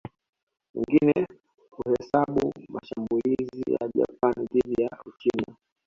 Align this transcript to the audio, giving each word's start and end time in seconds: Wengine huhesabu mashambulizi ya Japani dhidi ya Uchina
Wengine 0.75 1.27
huhesabu 1.75 2.53
mashambulizi 2.69 3.61
ya 3.73 3.87
Japani 3.95 4.45
dhidi 4.51 4.83
ya 4.83 4.89
Uchina 5.05 5.55